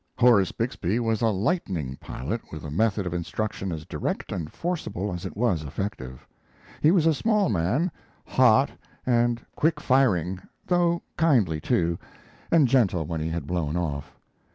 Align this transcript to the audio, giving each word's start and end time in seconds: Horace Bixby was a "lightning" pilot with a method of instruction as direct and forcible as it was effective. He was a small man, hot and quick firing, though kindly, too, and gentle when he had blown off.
Horace 0.17 0.51
Bixby 0.51 0.99
was 0.99 1.21
a 1.21 1.27
"lightning" 1.27 1.95
pilot 1.97 2.41
with 2.51 2.63
a 2.65 2.71
method 2.71 3.05
of 3.05 3.13
instruction 3.13 3.71
as 3.71 3.85
direct 3.85 4.31
and 4.31 4.51
forcible 4.51 5.13
as 5.13 5.27
it 5.27 5.37
was 5.37 5.61
effective. 5.63 6.25
He 6.81 6.89
was 6.89 7.05
a 7.05 7.13
small 7.13 7.49
man, 7.49 7.91
hot 8.25 8.71
and 9.05 9.45
quick 9.55 9.79
firing, 9.79 10.41
though 10.65 11.03
kindly, 11.17 11.61
too, 11.61 11.99
and 12.49 12.67
gentle 12.67 13.05
when 13.05 13.21
he 13.21 13.29
had 13.29 13.45
blown 13.45 13.77
off. 13.77 14.17